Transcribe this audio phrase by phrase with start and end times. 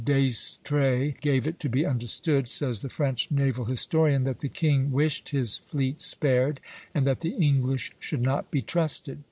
[0.03, 5.29] d'Estrées gave it to be understood," says the French naval historian, "that the king wished
[5.29, 6.59] his fleet spared,
[6.95, 9.19] and that the English should not be trusted.